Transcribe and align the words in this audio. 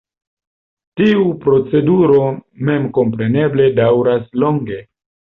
Tiu 0.99 1.25
proceduro 1.43 2.15
memkompreneble 2.69 3.67
daŭras 3.81 4.25
longe. 4.45 4.79